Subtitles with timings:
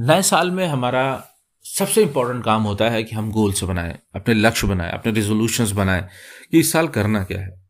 [0.00, 1.28] नए साल में हमारा
[1.64, 6.08] सबसे इंपॉर्टेंट काम होता है कि हम गोल्स बनाएँ, अपने लक्ष्य बनाएँ, अपने रेजोल्यूशंस बनाएँ
[6.50, 7.62] कि इस साल करना क्या है।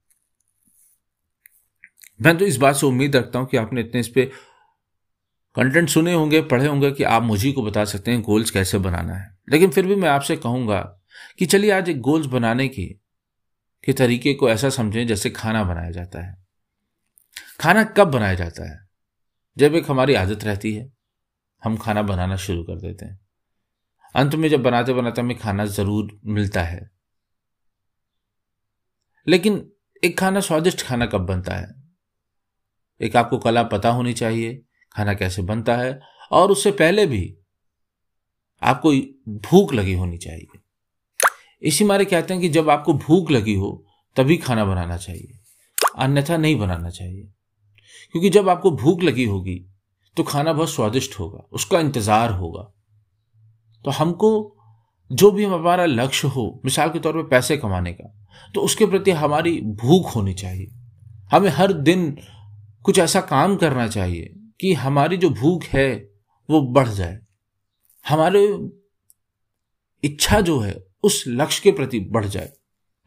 [2.23, 4.31] मैं तो इस बात से उम्मीद रखता हूँ कि आपने इतने इस पे
[5.55, 9.15] कंटेंट सुने होंगे, पढ़े होंगे कि आप मुझी को बता सकते हैं गोल्स कैसे बनाना
[9.15, 11.01] है। लेकिन फिर भी मैं आपसे कहूँगा
[11.39, 12.87] कि चलिए आज एक गोल्स बनाने की,
[13.85, 16.48] के तरीके को ऐसा समझें जैसे खाना बनाया जाता है।
[17.61, 18.89] खाना कब बनाया जाता है?
[19.59, 20.93] जब एक हमारी आदत रहती है,
[21.65, 23.21] हम खाना बनाना शुरू कर देते हैं।
[24.15, 26.91] अंत में जब बनाते बनाते हमें खाना ज़रूर मिलता है।
[29.29, 29.73] लेकिन
[30.05, 31.75] एक खाना स्वादिष्ट खाना कब बनता है?
[33.01, 36.01] एक आपको कला पता होनी चाहिए खाना कैसे बनता है,
[36.33, 37.39] और उससे पहले भी
[38.63, 38.93] आपको
[39.29, 40.59] भूख लगी होनी चाहिए।
[41.63, 45.39] इसी मारे कहते हैं कि जब आपको भूख लगी हो, तभी खाना बनाना चाहिए।
[45.99, 47.33] अन्यथा नहीं बनाना चाहिए।
[48.15, 49.59] क्योंकि जब आपको भूख लगी होगी
[50.17, 52.63] तो खाना बहुत स्वादिष्ट होगा, उसका इंतज़ार होगा।
[53.85, 54.31] तो हमको
[55.11, 58.15] जो भी हमारा लक्ष्य हो, मिसाल के तौर पर पैसे कमाने का
[58.55, 60.67] तो उसके प्रति हमारी भूख होनी चाहिए।
[61.33, 62.11] हमें हर दिन
[62.85, 65.95] कुछ ऐसा काम करना चाहिए कि हमारी जो भूख है,
[66.49, 67.19] वो बढ़ जाए।
[68.05, 68.43] हमारे
[70.03, 72.53] इच्छा जो है, उस लक्ष्य के प्रति बढ़ जाए।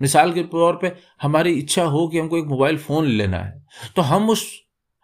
[0.02, 4.02] मिसाल के तौर पे हमारी इच्छा हो कि हमको एक मोबाइल फ़ोन लेना है तो
[4.04, 4.46] हम उस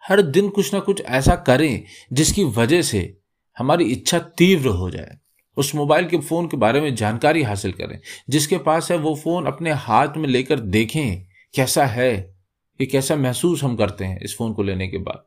[0.08, 3.18] हर दिन कुछ ना कुछ ऐसा करें जिसकी वजह से
[3.58, 5.18] हमारी इच्छा तीव्र हो जाए।
[5.56, 9.46] उस मोबाइल के फ़ोन के बारे में जानकारी हासिल करें। जिसके पास है वो फ़ोन
[9.46, 12.38] अपने हाथ में लेकर देखें कैसा है,
[12.80, 15.24] ये कैसा महसूस हम करते हैं इस फ़ोन को लेने के बाद।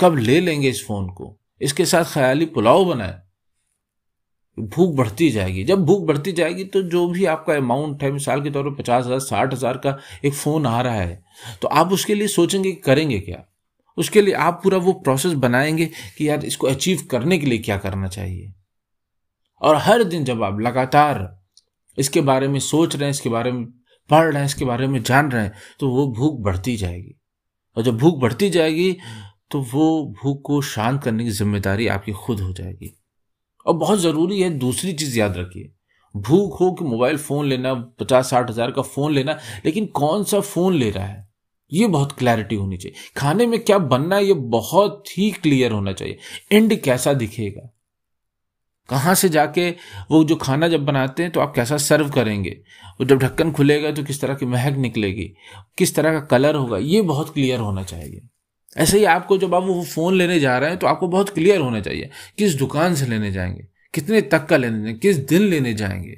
[0.00, 1.40] कब ले लेंगे इस फ़ोन को?
[1.60, 3.25] इसके साथ ख्याली पुलाव बनाए।
[4.58, 8.50] भूख बढ़ती जाएगी। जब भूख बढ़ती जाएगी तो जो भी आपका अमाउंट है, मिसाल के
[8.50, 11.24] तौर पर पचास हज़ार, साठ हज़ार का एक फ़ोन आ रहा है
[11.62, 13.44] तो आप उसके लिए सोचेंगे कि करेंगे क्या?
[13.98, 15.86] उसके लिए आप पूरा वो प्रोसेस बनाएँगे
[16.18, 18.52] कि यार इसको अचीव करने के लिए क्या करना चाहिए।
[19.62, 21.28] और हर दिन जब आप लगातार
[21.98, 23.64] इसके बारे में सोच रहे हैं, इसके बारे में
[24.10, 27.16] पढ़ रहे हैं, इसके बारे में जान रहे हैं तो वो भूख बढ़ती जाएगी।
[27.76, 28.96] और जब भूख बढ़ती जाएगी
[29.50, 32.92] तो वो भूख को शांत करने की ज़िम्मेदारी आपकी खुद हो जाएगी।
[33.66, 35.72] और बहुत ज़रूरी है, दूसरी चीज़ याद रखिए।
[36.14, 40.40] भूख हो कि मोबाइल फ़ोन लेना पचास साठ हज़ार का फ़ोन लेना, लेकिन कौन सा
[40.40, 41.24] फ़ोन ले रहा है?
[41.72, 45.92] ये बहुत क्लैरिटी होनी चाहिए। खाने में क्या बनना है ये बहुत ही क्लियर होना
[45.92, 46.18] चाहिए।
[46.52, 47.70] एंड कैसा दिखेगा?
[48.88, 49.68] कहाँ से जाके
[50.10, 52.50] वो जो खाना जब बनाते हैं तो आप कैसा सर्व करेंगे?
[53.00, 55.24] वो जब ढक्कन खुलेगा तो किस तरह की महक निकलेगी?
[55.78, 56.78] किस तरह का कलर होगा?
[56.78, 58.20] ये बहुत क्लियर होना चाहिए।
[58.76, 61.60] ऐसे ही आपको जब आप वो फ़ोन लेने जा रहे हैं तो आपको बहुत क्लियर
[61.60, 65.74] होना चाहिए किस दुकान से लेने जाएँगे, कितने तक का लेने जाएँगे, किस दिन लेने
[65.74, 66.16] जाएँगे।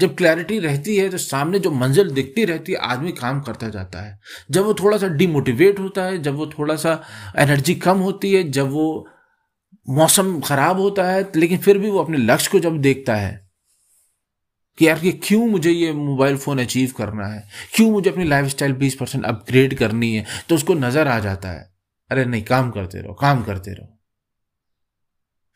[0.00, 4.00] जब क्लैरिटी रहती है तो सामने जो मंजिल दिखती रहती है, आदमी काम करता जाता
[4.00, 4.18] है।
[4.50, 7.00] जब वो थोड़ा सा डिमोटिवेट होता है, जब वो थोड़ा सा
[7.38, 9.06] एनर्जी कम होती है, जब वो
[9.88, 13.42] मौसम खराब होता है, लेकिन फिर भी वो अपने लक्ष्य को जब देखता है
[14.78, 17.44] कि यार क्यों मुझे ये मोबाइल फ़ोन अचीव करना है,
[17.74, 21.48] क्यों मुझे अपनी लाइफ स्टाइल बीस परसेंट अपग्रेड करनी है तो उसको नज़र आ जाता
[21.50, 21.73] है।
[22.10, 23.98] अरे नहीं, काम करते रहो, काम करते रहो।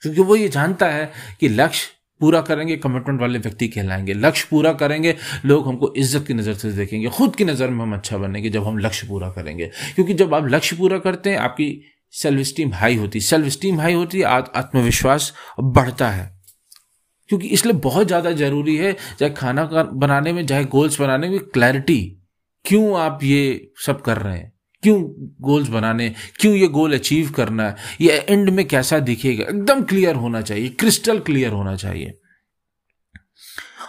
[0.03, 4.73] क्योंकि वो ये जानता है कि लक्ष्य पूरा करेंगे कमिटमेंट वाले व्यक्ति कहलाएँगे। लक्ष्य पूरा
[4.73, 8.51] करेंगे, लोग हमको इज़्ज़त की नज़र से देखेंगे, खुद की नज़र में हम अच्छा बनेंगे
[8.51, 11.83] जब हम लक्ष्य पूरा करेंगे। क्योंकि जब आप लक्ष्य पूरा करते हैं, आपकी
[12.13, 16.39] सेल्फ स्टीम हाई होती। है सेल्फ स्टीम हाई होती है आत्मविश्वास बढ़ता है।
[17.29, 22.23] क्योंकि इसलिए बहुत ज़्यादा ज़रूरी है, चाहे खाना बनाने में, चाहे गोल्स बनाने में क्लैरिटी
[22.65, 24.58] क्यों आप ये सब कर रहे हैं?
[24.83, 25.03] क्यों
[25.41, 26.15] गोल्स बनाने?
[26.41, 27.77] क्यों ये गोल अचीव करना है?
[28.01, 29.45] ये एंड में कैसा दिखेगा?
[29.45, 32.19] एकदम क्लियर होना चाहिए क्रिस्टल क्लियर होना चाहिए।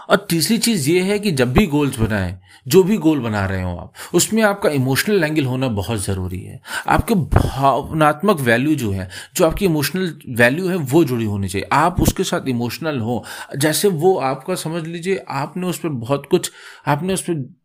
[0.09, 3.61] और तीसरी चीज़ ये है कि जब भी गोल्स बनाएँ, जो भी गोल बना रहे
[3.61, 9.09] हो आप, उसमें आपका इमोशनल एंगल होना बहुत ज़रूरी है। आपके भावनात्मक वैल्यू जो है,
[9.35, 13.25] जो आपकी इमोशनल वैल्यू है, वो जुड़ी होनी चाहिए। आप उसके साथ इमोशनल हो।
[13.57, 16.51] जैसे वो आपका, समझ लीजिए, आपने उस पर बहुत कुछ,
[16.87, 17.55] आपने उस पर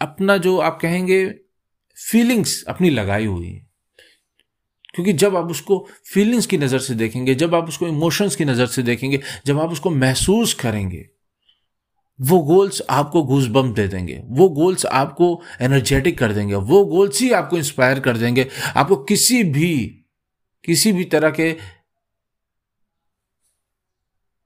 [0.00, 1.34] अपना जो आप कहेंगे
[1.96, 3.66] फीलिंग्स अपनी लगाई हुई है।
[4.94, 8.66] क्योंकि जब आप उसको फीलिंग्स की नज़र से देखेंगे, जब आप उसको इमोशंस की नज़र
[8.66, 11.08] से देखेंगे, जब आप उसको महसूस करेंगे,
[12.20, 17.20] वो गोल्स आपको घूस बम दे देंगे, वो गोल्स आपको एनर्जेटिक कर देंगे, वो गोल्स
[17.20, 20.02] ही आपको इंस्पायर कर देंगे। आपको किसी भी
[20.64, 21.56] किसी भी तरह के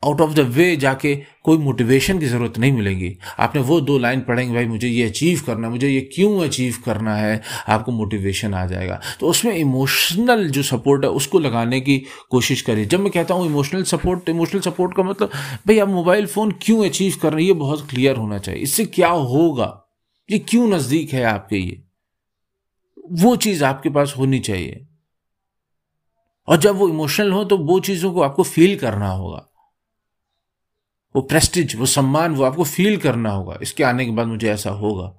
[0.05, 4.21] आउट ऑफ़ द वे जाके कोई मोटिवेशन की ज़रूरत नहीं मिलेगी। आपने वो दो लाइन
[4.21, 7.43] पढ़ेंगे, भाई, मुझे ये अचीव करना मुझे ये क्यों अचीव करना है?
[7.69, 12.85] आपको मोटिवेशन आ जाएगा। तो उसमें इमोशनल जो सपोर्ट है, उसको लगाने की कोशिश करिए।
[12.85, 15.29] जब मैं कहता हूँ इमोशनल सपोर्ट इमोशनल सपोर्ट का मतलब
[15.67, 17.49] भाई, आप मोबाइल फ़ोन क्यों अचीव कर रहे हैं?
[17.49, 19.87] ये बहुत क्लियर होना चाहिए। इससे क्या होगा?
[20.31, 21.85] ये क्यों नज़दीक है आपके ये?
[23.13, 24.87] वो चीज़ आपके पास होनी चाहिए।
[26.49, 29.47] और जब वो इमोशनल हो तो वो चीज़ों को आपको फील करना होगा।
[31.15, 34.71] वो प्रेस्टिज वो सम्मान, वो आपको फील करना होगा। इसके आने के बाद मुझे ऐसा
[34.71, 35.15] होगा।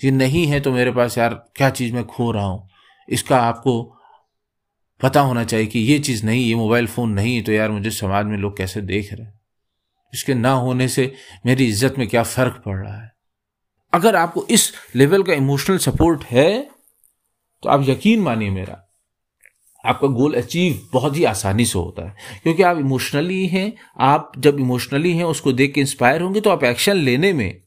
[0.00, 2.68] ये नहीं है तो मेरे पास यार क्या चीज़ मैं खो रहा हूँ।
[3.08, 3.82] इसका आपको
[5.00, 8.26] पता होना चाहिए कि ये चीज़ नहीं, ये मोबाइल फ़ोन नहीं तो यार मुझे समाज
[8.26, 9.40] में लोग कैसे देख रहे हैं?
[10.12, 11.12] इसके ना होने से
[11.46, 13.10] मेरी इज़्ज़त में क्या फ़र्क पड़ रहा है?
[13.92, 16.62] अगर आपको इस लेवल का इमोशनल सपोर्ट है
[17.62, 18.81] तो आप यकीन मानिए मेरा
[19.84, 24.60] आपका गोल अचीव बहुत ही आसानी से होता है। क्योंकि आप इमोशनली हैं, आप जब
[24.60, 27.60] इमोशनली हैं, उसको देख के इंस्पायर होंगे तो आप एक्शन लेने में,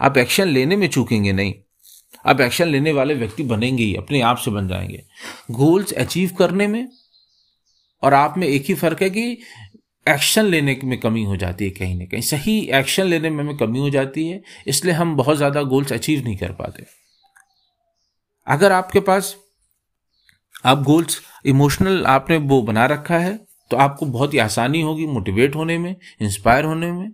[0.00, 1.54] आप एक्शन लेने में चूकेंगे नहीं।
[2.26, 5.02] आप एक्शन लेने वाले व्यक्ति बनेंगे ही, अपने आप से बन जाएँगे।
[5.50, 6.88] गोल्स अचीव करने में
[8.02, 9.30] और आप में एक ही फ़र्क है कि
[10.06, 13.56] एक्शन लेने में कमी हो जाती है कहीं ना कहीं। सही एक्शन लेने में हमें
[13.56, 16.84] कमी हो जाती है, इसलिए हम बहुत ज़्यादा गोल्स अचीव नहीं कर पाते।
[18.46, 19.34] अगर आपके पास
[20.66, 23.36] आप गोल्स इमोशनल आपने वो बना रखा है
[23.70, 27.12] तो आपको बहुत ही आसानी होगी मोटिवेट होने में इंस्पायर होने में।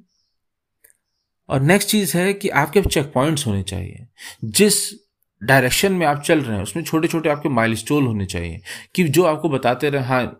[1.48, 4.06] और नेक्स्ट चीज़ है कि आपके चेक पॉइंट्स होने चाहिए।
[4.44, 4.74] जिस
[5.42, 8.60] डायरेक्शन में आप चल रहे हैं, उसमें छोटे छोटे आपके माइलस्टोन होने चाहिए
[8.94, 10.38] कि जो आपको बताते रहे हाँ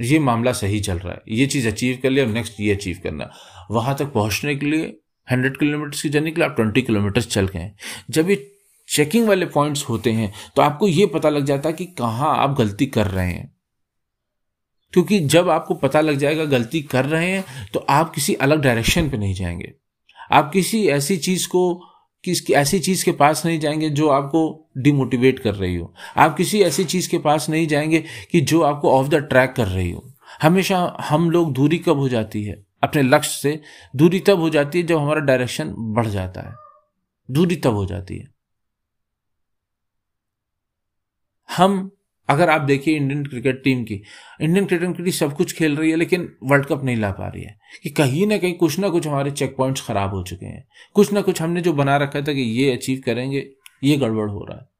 [0.00, 3.30] ये मामला सही चल रहा है, ये चीज़ अचीव कर लिया नेक्स्ट ये अचीव करना।
[3.70, 4.96] वहाँ तक पहुँचने के लिए
[5.28, 7.70] हंड्रेड किलोमीटर की जर्नी के लिए आप ट्वेंटी किलोमीटर चल गए
[8.10, 8.36] जब ये
[8.92, 12.58] चेकिंग वाले पॉइंट्स होते हैं तो आपको यह पता लग जाता है कि कहाँ आप
[12.58, 13.56] गलती कर रहे हैं।
[14.92, 17.44] क्योंकि जब आपको पता लग जाएगा गलती कर रहे हैं
[17.74, 19.72] तो आप किसी अलग डायरेक्शन पे नहीं जाएँगे।
[20.32, 21.74] आप किसी ऐसी चीज़ को,
[22.24, 26.62] किसी, ऐसी चीज़ के पास नहीं जाएँगे जो आपको डिमोटिवेट कर रही हो। आप किसी
[26.62, 30.12] ऐसी चीज़ के पास नहीं जाएँगे कि जो आपको ऑफ़ द ट्रैक कर रही हो।
[30.42, 32.66] हमेशा हम लोग दूरी कब हो जाती है?
[32.82, 33.62] अपने लक्ष्य से
[33.96, 36.54] दूरी तब हो जाती है जब हमारा डायरेक्शन बढ़ जाता है।
[37.30, 38.31] दूरी तब हो जाती है।
[41.56, 41.90] हम,
[42.28, 44.02] अगर आप देखिए इंडियन क्रिकेट टीम की
[44.40, 47.42] इंडियन क्रिकेट टीम सब कुछ खेल रही है, लेकिन वर्ल्ड कप नहीं ला पा रही
[47.42, 50.68] है। कि कहीं ना कहीं कुछ ना कुछ हमारे चेक पॉइंट्स खराब हो चुके हैं।
[50.94, 53.50] कुछ ना कुछ हमने जो बना रखा था कि ये अचीव करेंगे,
[53.84, 54.72] ये गड़बड़ हो रहा है।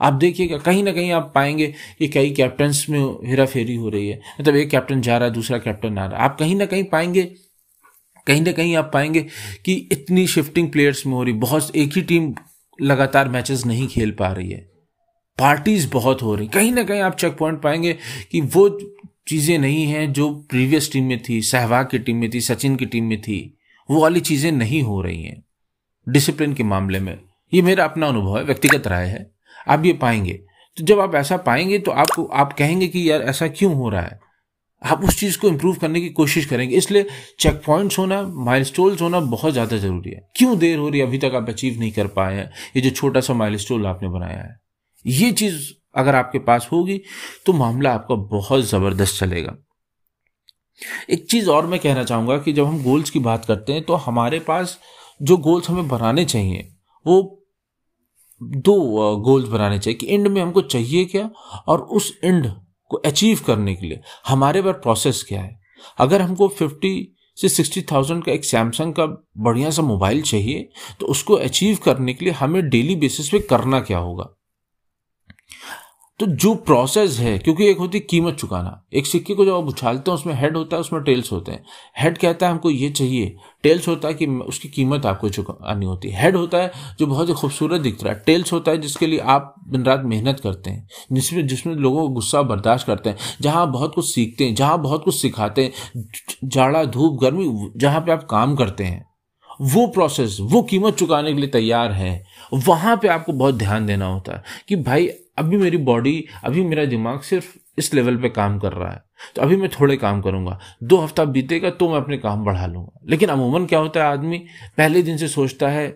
[0.00, 4.08] आप देखिएगा कहीं ना कहीं आप पाएँगे कि कई कैप्टन्स में हेरा फेरी हो रही
[4.08, 6.66] है। मतलब एक कैप्टन जा रहा है, दूसरा कैप्टन आ रहा है। आप कहीं ना
[6.66, 7.22] कहीं पाएँगे,
[8.26, 9.26] कहीं ना कहीं आप पाएँगे
[9.64, 12.34] कि इतनी शिफ्टिंग प्लेयर्स में हो रही बहुत एक ही टीम
[12.80, 14.67] लगातार मैचेस नहीं खेल पा रही है।
[15.38, 17.96] पार्टीज़ बहुत हो रही कहीं ना कहीं आप चेक पॉइंट पाएँगे
[18.32, 18.68] कि वो
[19.28, 22.86] चीज़ें नहीं हैं जो प्रीवियस टीम में थी, सहवाग की टीम में थी, सचिन की
[22.86, 23.58] टीम में थी,
[23.88, 25.42] वो वाली चीज़ें नहीं हो रही हैं।
[26.08, 27.18] डिसिप्लिन के मामले में।
[27.52, 29.30] ये मेरा अपना अनुभव है, व्यक्तिगत राय है।
[29.68, 30.32] आप ये पाएँगे।
[30.76, 34.02] तो जब आप ऐसा पाएँगे तो आपको आप कहेंगे कि यार ऐसा क्यों हो रहा
[34.02, 34.20] है?
[34.82, 37.06] आप उस चीज़ को इम्प्रूव करने की कोशिश करेंगे। इसलिए
[37.40, 41.06] चेक पॉइंट्स होना माइलस्टोन्स होना बहुत ज़्यादा ज़रूरी है। क्यों देर हो रही है?
[41.06, 44.38] अभी तक आप अचीव नहीं कर पाए हैं। ये जो छोटा सा माइलस्टोन आपने बनाया
[44.38, 44.67] है।
[45.08, 47.00] ये चीज़ अगर आपके पास होगी
[47.46, 49.56] तो मामला आपका बहुत ज़बरदस्त चलेगा।
[51.10, 53.94] एक चीज़ और मैं कहना चाहूँगा कि जब हम गोल्स की बात करते हैं तो
[53.96, 54.78] हमारे पास
[55.22, 56.68] जो गोल्स हमें बनाने चाहिए,
[57.06, 57.34] वो
[58.40, 61.30] दो गोल्स बनाने चाहिए कि एंड में हमको चाहिए क्या
[61.68, 62.46] और उस एंड
[62.90, 65.60] को अचीव करने के लिए। हमारे पास प्रोसेस क्या है?
[65.98, 69.06] अगर हमको फिफ्टी से सिक्सटी थाउज़ेंड का एक सैमसंग का
[69.38, 70.68] बढ़िया सा मोबाइल चाहिए
[71.00, 74.34] तो उसको अचीव करने के लिए हमें डेली बेसिस पे करना क्या होगा?
[76.20, 80.10] तो जो प्रोसेस है, क्योंकि एक होती कीमत चुकाना, एक सिक्के को जब आप उछालते
[80.10, 81.64] हैं, उसमें हेड होता है, उसमें टेल्स होते हैं।
[81.98, 86.10] हेड कहता है, हमको ये चाहिए। टेल्स होता है कि उसकी कीमत आपको चुकानी होती
[86.10, 89.06] है। हेड होता है जो बहुत ही खूबसूरत दिख रहा है। टेल्स होता है जिसके
[89.06, 93.16] लिए आप दिन रात मेहनत करते हैं, जिसमें जिसमें लोगों को गुस्सा बर्दाश्त करते हैं,
[93.40, 96.04] जहाँ बहुत कुछ सीखते हैं, जहाँ बहुत कुछ सिखाते हैं
[96.44, 99.08] जाड़ा, धूप, गर्मी, जहाँ पे आप काम करते हैं।
[99.60, 104.06] वो प्रोसेस वो कीमत चुकाने के लिए तैयार है। वहाँ पे आपको बहुत ध्यान देना
[104.06, 105.08] होता है कि भाई
[105.38, 107.46] अभी मेरी बॉडी अभी मेरा दिमाग सिर्फ़
[107.78, 109.02] इस लेवल पे काम कर रहा है।
[109.36, 113.00] तो अभी मैं थोड़े काम करूँगा। दो हफ़्ता बीतेगा तो मैं अपने काम बढ़ा लूँगा।
[113.10, 114.38] लेकिन अमूमन क्या होता है आदमी,
[114.78, 115.88] पहले दिन से सोचता है,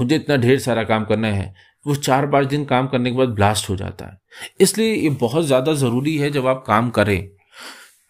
[0.00, 1.54] मुझे इतना ढेर सारा काम करना है।
[1.86, 4.18] वो चार पाँच दिन काम करने के बाद ब्लास्ट हो जाता है।
[4.60, 7.28] इसलिए ये बहुत ज़्यादा ज़रूरी है जब आप काम करें।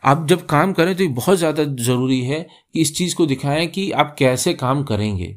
[0.05, 2.41] आप जब काम करें तो ये बहुत ज़्यादा ज़रूरी है
[2.75, 5.37] कि इस चीज़ को दिखाएँ कि आप कैसे काम करेंगे।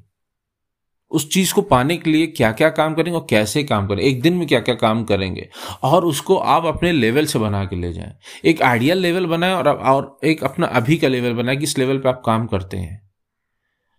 [1.14, 4.22] उस चीज़ को पाने के लिए क्या क्या काम करेंगे और कैसे काम करेंगे एक
[4.22, 5.50] दिन में क्या क्या काम करेंगे?
[5.84, 8.14] और उसको आप अपने लेवल से बना के ले जाएँ।
[8.46, 11.98] एक आइडियल लेवल बनाए और, और एक अपना अभी का लेवल बनाए कि इस लेवल
[11.98, 13.02] पे आप काम करते हैं।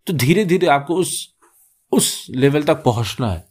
[0.07, 1.35] तो धीरे धीरे आपको उस
[1.93, 3.45] उस लेवल तक पहुँचना है।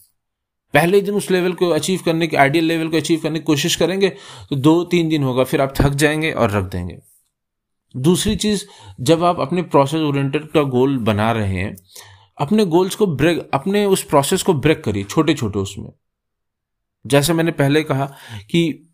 [0.73, 3.75] पहले दिन उस लेवल को अचीव करने के आइडियल लेवल को अचीव करने की कोशिश
[3.75, 4.09] करेंगे
[4.49, 6.97] तो दो तीन दिन होगा फिर आप थक जाएँगे और रख देंगे।
[7.95, 8.63] दूसरी चीज़
[9.01, 11.75] जब आप अपने प्रोसेस ओरिएंटेड का गोल बना रहे हैं
[12.37, 15.91] अपने गोल्स को ब्रेक अपने उस प्रोसेस को ब्रेक करिए छोटे छोटे उसमें।
[17.05, 18.05] जैसे मैंने पहले कहा
[18.51, 18.89] कि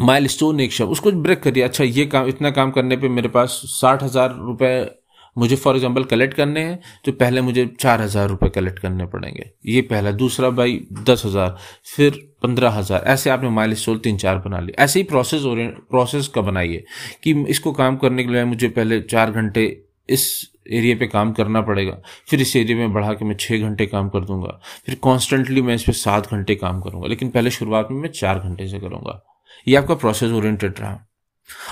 [0.00, 3.28] माइल स्टोन एक शब्द, उसको ब्रेक करिए। अच्छा ये काम, इतना काम करने पे मेरे
[3.28, 4.98] पास साठ हज़ार रुपए
[5.36, 9.50] मुझे फॉर एग्जांपल कलेक्ट करने हैं तो पहले मुझे चार हज़ार रुपये कलेक्ट करने पड़ेंगे।
[9.66, 14.38] ये पहला। दूसरा भाई, दस हज़ार, फिर पंद्रह हज़ार। ऐसे आपने माइल स्टोल तीन चार
[14.38, 16.84] बना लिए। ऐसे ही प्रोसेस प्रोसेस का बनाइए
[17.22, 19.64] कि इसको काम करने के लिए मुझे पहले चार घंटे
[20.08, 21.96] इस एरिया पे काम करना पड़ेगा,
[22.28, 25.74] फिर इस एरिया में बढ़ा के मैं छः घंटे काम कर दूँगा, फिर कॉन्स्टेंटली मैं
[25.74, 29.22] इस पर सात घंटे काम करूँगा, लेकिन पहले शुरुआत में मैं चार घंटे से करूँगा।
[29.68, 30.98] ये आपका प्रोसेस ओरिएंटेड रहा।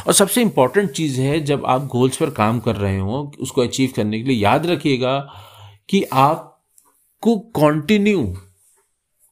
[0.07, 3.93] और सबसे इंपॉर्टेंट चीज़ है, जब आप गोल्स पर काम कर रहे हो, उसको अचीव
[3.97, 5.19] करने के लिए याद रखिएगा
[5.89, 8.25] कि आपको कंटिन्यू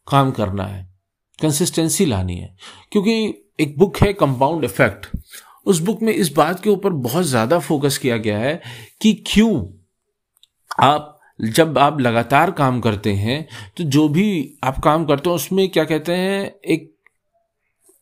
[0.09, 0.87] काम करना है
[1.39, 2.57] कंसिस्टेंसी लानी है।
[2.93, 5.07] क्योंकि एक बुक है कंपाउंड इफ़ेक्ट
[5.67, 8.61] उस बुक में इस बात के ऊपर बहुत ज़्यादा फोकस किया गया है
[9.01, 9.53] कि क्यों
[10.81, 13.47] आप, जब आप लगातार काम करते हैं
[13.77, 16.95] तो जो भी आप काम करते हो, उसमें क्या कहते हैं, एक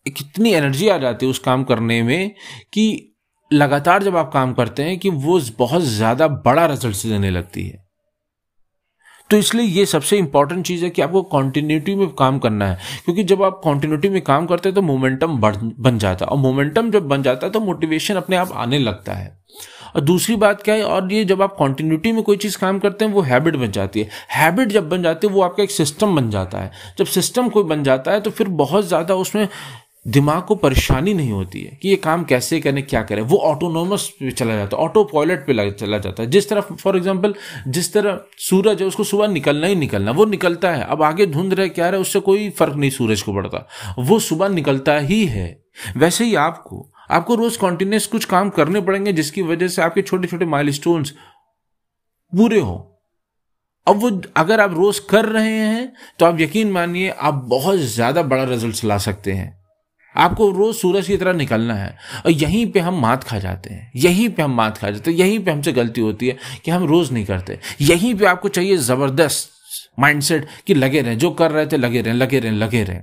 [0.07, 2.35] कितनी एनर्जी आ जाती है उस काम करने में
[2.73, 3.13] कि
[3.51, 7.85] लगातार जब आप काम करते हैं कि वो बहुत ज़्यादा बड़ा रिज़ल्ट देने लगती है।
[9.31, 13.25] तो इसलिए ये सबसे इंपॉर्टेंट चीज़ है कि आपको कॉन्टिन्यूटी में काम करना है। क्योंकि
[13.25, 17.09] जब आप कॉन्टिन्यूटी में काम करते हैं तो मोमेंटम बन जाता है। और मोमेंटम जब
[17.09, 19.35] बन जाता है तो मोटिवेशन अपने आप आने लगता है।
[19.97, 23.05] और दूसरी बात क्या है, और ये जब आप कॉन्टिन्यूटी में कोई चीज़ काम करते
[23.05, 26.17] हैं, वो हैबिट बन जाती है। हैबिट जब बन जाती है, वो आपका एक सिस्टम
[26.17, 29.49] बन जाता है। जब सिस्टम कोई बन जाता है तो फिर बहुत ज़्यादा उसमें
[30.07, 34.09] दिमाग को परेशानी नहीं होती है कि ये काम कैसे करें, क्या करें। वो ऑटोनोमस
[34.21, 37.35] पे चला जाता है ऑटो पायलट पे चला जाता है। जिस तरह फॉर एग्जांपल
[37.69, 41.55] जिस तरह सूरज है, उसको सुबह निकलना ही निकलना, वो निकलता है। अब आगे धुंध
[41.55, 43.67] रहे, क्या रहे, उससे कोई फ़र्क नहीं सूरज को पड़ता।
[44.01, 45.49] वो सुबह निकलता ही है।
[45.97, 50.29] वैसे ही आपको आपको रोज कॉन्टिन्यूस कुछ काम करने पड़ेंगे, जिसकी वजह से आपके छोटे
[50.29, 50.73] छोटे माइल
[52.33, 52.79] पूरे हों।
[53.87, 58.23] अब वो, अगर आप रोज कर रहे हैं तो आप यकीन मानिए, आप बहुत ज़्यादा
[58.25, 59.56] बड़ा रिज़ल्ट ला सकते हैं।
[60.17, 61.97] आपको रोज सूरज की तरह निकलना है।
[62.27, 65.19] और यहीं पे हम मात खा जाते हैं। यहीं पे हम मात खा जाते हैं।
[65.19, 68.77] यहीं पे हमसे गलती होती है कि हम रोज नहीं करते। यहीं पे आपको चाहिए
[68.77, 69.51] ज़बरदस्त
[69.99, 73.03] माइंडसेट कि लगे रहें। जो कर रहे थे, लगे रहें लगे रहें लगे रहें।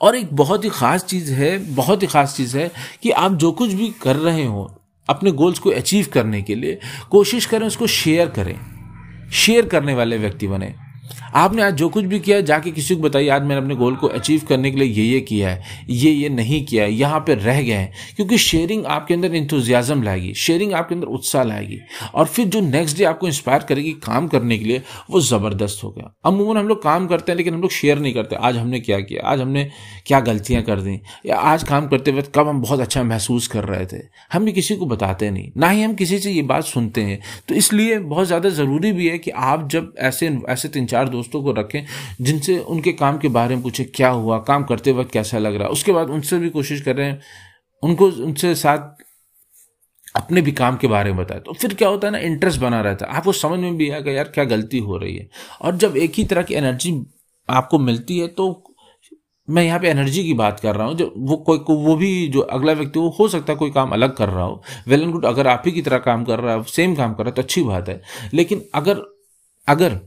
[0.00, 2.70] और एक बहुत ही खास चीज़ है, बहुत ही खास चीज़ है
[3.02, 6.80] कि आप जो कुछ भी कर रहे हो, अपने गोल्स को अचीव करने के लिए,
[7.10, 8.60] कोशिश करें उसको शेयर करें।
[9.32, 10.74] शेयर करने वाले व्यक्ति बने।
[11.36, 14.06] आपने आज जो कुछ भी किया, जाके किसी को बताइए, आज मैंने अपने गोल को
[14.06, 17.34] अचीव करने के लिए ये ये किया है, ये ये नहीं किया है, यहाँ पे
[17.34, 21.78] रह गए हैं। क्योंकि शेयरिंग आपके अंदर इंथुजियाजम लाएगी शेयरिंग आपके अंदर उत्साह लाएगी।
[22.14, 25.90] और फिर जो नेक्स्ट डे आपको इंस्पायर करेगी काम करने के लिए, वो ज़बरदस्त हो
[25.90, 28.80] गया। अमूमन हम लोग काम करते हैं, लेकिन हम लोग शेयर नहीं करते। आज हमने
[28.80, 29.28] क्या किया?
[29.28, 29.70] आज हमने
[30.06, 31.00] क्या गलतियाँ कर दी?
[31.26, 34.02] या आज काम करते वक्त कब हम बहुत अच्छा महसूस कर रहे थे?
[34.32, 37.20] हम भी किसी को बताते नहीं। ना ही हम किसी से ये बात सुनते हैं।
[37.48, 41.24] तो इसलिए बहुत ज़्यादा ज़रूरी भी है कि आप जब ऐसे ऐसे तीन चार दोस्तों
[41.32, 41.84] को रखें,
[42.20, 45.64] जिनसे उनके काम के बारे में पूछे, क्या हुआ, काम करते वक्त कैसा लग रहा
[45.64, 47.18] है। उसके बाद उनसे भी कोशिश करें,
[47.82, 49.04] उनको, उनसे साथ
[50.16, 52.80] अपने भी काम के बारे में बताए। तो फिर क्या होता है ना इंटरेस्ट बना
[52.80, 55.28] रहता है। आपको समझ में भी आएगा, यार, क्या गलती हो रही है।
[55.62, 57.06] और जब एक ही तरह की एनर्जी
[57.48, 58.62] आपको मिलती है तो
[59.48, 62.28] मैं यहाँ पे एनर्जी की बात कर रहा हूँ जो वो कोई को वो भी
[62.28, 65.12] जो अगला व्यक्ति, वो हो सकता है कोई काम अलग कर रहा हो। वेल एंड
[65.12, 67.34] गुड अगर आप ही की तरह काम कर रहा है सेम काम कर रहा है
[67.34, 68.02] तो अच्छी बात है।
[68.34, 69.02] लेकिन अगर
[69.68, 69.98] अगर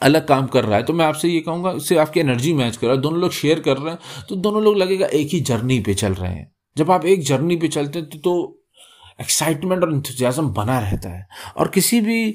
[0.00, 2.86] अलग काम कर रहा है। तो मैं आपसे ये कहूँगा इससे आपकी एनर्जी मैच कर
[2.86, 5.80] रहा है। दोनों लोग शेयर कर रहे हैं तो दोनों लोग लगेगा एक ही जर्नी
[5.80, 8.54] पे चल रहे हैं। जब आप एक जर्नी पे चलते हैं तो,
[9.20, 11.26] एक्साइटमेंट और इंथुजियाजम बना रहता है।
[11.56, 12.30] और किसी भी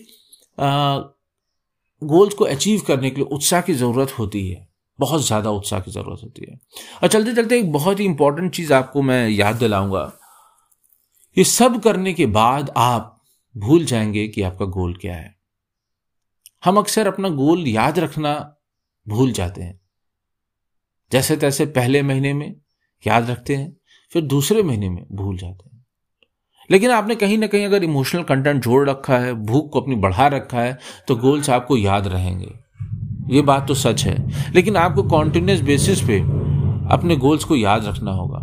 [2.01, 4.67] गोल्स को अचीव करने के लिए उत्साह की ज़रूरत होती है।
[5.00, 6.60] बहुत ज़्यादा उत्साह की ज़रूरत होती है।
[7.03, 10.12] और चलते चलते एक बहुत ही इंपॉर्टेंट चीज़ आपको मैं याद दिलाऊँगा।
[11.38, 13.10] ये सब करने के बाद आप
[13.55, 15.34] भूल जाएँगे कि आपका गोल क्या है।
[16.65, 18.55] हम अक्सर अपना गोल याद रखना
[19.08, 19.82] भूल जाते हैं।
[21.12, 22.55] जैसे तैसे पहले महीने में
[23.08, 23.77] याद रखते हैं,
[24.12, 25.86] फिर दूसरे महीने में भूल जाते हैं।
[26.72, 30.27] लेकिन आपने कहीं ना कहीं अगर इमोशनल कंटेंट जोड़ रखा है, भूख को अपनी बढ़ा
[30.27, 32.53] रखा है तो गोल्स आपको याद रहेंगे।
[33.36, 36.20] ये बात तो सच है। लेकिन आपको कॉन्टिन्यूस बेसिस पे
[36.96, 38.39] अपने गोल्स को याद रखना होगा।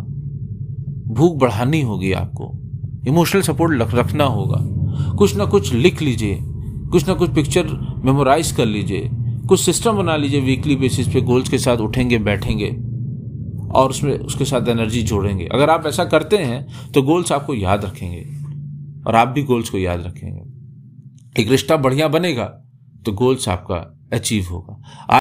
[1.13, 2.51] भूख बढ़ानी होगी आपको।
[3.07, 4.59] इमोशनल सपोर्ट रखना होगा।
[5.11, 6.39] कुछ ना कुछ लिख लीजिए।
[6.91, 7.67] कुछ ना कुछ पिक्चर
[8.05, 9.09] मेमोराइज कर लीजिए।
[9.47, 12.69] कुछ सिस्टम बना लीजिए वीकली बेसिस पे गोल्स के साथ उठेंगे, बैठेंगे
[13.71, 17.85] और उसमें, उसके साथ एनर्जी जोड़ेंगे। अगर आप ऐसा करते हैं तो गोल्स आपको याद
[17.85, 18.21] रखेंगे
[19.07, 22.45] और आप भी गोल्स को याद रखेंगे। एक रिश्ता बढ़िया बनेगा
[23.05, 23.75] तो गोल्स आपका
[24.13, 24.81] अचीव होगा।